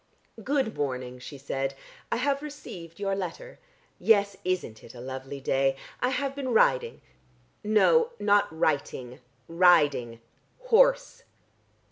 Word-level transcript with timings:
"Good 0.43 0.75
morning," 0.75 1.19
she 1.19 1.37
said. 1.37 1.75
"I 2.11 2.15
have 2.15 2.41
received 2.41 2.99
your 2.99 3.15
letter. 3.15 3.59
Yes, 3.99 4.35
isn't 4.43 4.83
it 4.83 4.95
a 4.95 4.99
lovely 4.99 5.39
day? 5.39 5.75
I 5.99 6.09
have 6.09 6.33
been 6.33 6.49
riding. 6.55 7.01
No, 7.63 8.09
not 8.19 8.47
writing. 8.49 9.19
Riding. 9.47 10.19
Horse. 10.61 11.21